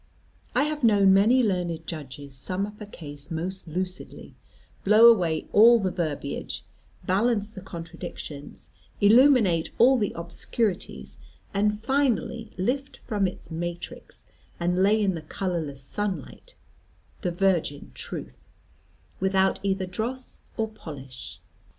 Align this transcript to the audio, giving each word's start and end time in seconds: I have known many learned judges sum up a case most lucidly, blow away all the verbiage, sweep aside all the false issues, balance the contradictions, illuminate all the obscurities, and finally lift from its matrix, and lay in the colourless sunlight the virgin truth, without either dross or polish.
I 0.55 0.63
have 0.63 0.83
known 0.83 1.13
many 1.13 1.43
learned 1.43 1.85
judges 1.85 2.33
sum 2.35 2.65
up 2.65 2.81
a 2.81 2.87
case 2.87 3.29
most 3.29 3.67
lucidly, 3.67 4.33
blow 4.83 5.05
away 5.07 5.45
all 5.53 5.77
the 5.77 5.91
verbiage, 5.91 6.53
sweep 6.53 6.63
aside 6.63 6.69
all 6.71 6.73
the 6.73 6.81
false 6.81 7.05
issues, 7.05 7.07
balance 7.45 7.51
the 7.51 7.61
contradictions, 7.61 8.69
illuminate 8.99 9.69
all 9.77 9.99
the 9.99 10.11
obscurities, 10.15 11.19
and 11.53 11.79
finally 11.79 12.49
lift 12.57 12.97
from 12.97 13.27
its 13.27 13.51
matrix, 13.51 14.25
and 14.59 14.81
lay 14.81 14.99
in 14.99 15.13
the 15.13 15.21
colourless 15.21 15.83
sunlight 15.83 16.55
the 17.21 17.29
virgin 17.29 17.91
truth, 17.93 18.37
without 19.19 19.59
either 19.61 19.85
dross 19.85 20.39
or 20.57 20.67
polish. 20.67 21.39